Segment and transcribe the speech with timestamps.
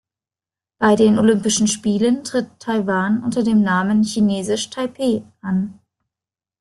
[0.79, 5.77] Bei den Olympischen Spielen tritt Taiwan unter dem Namen „Chinesisch Taipeh“ an.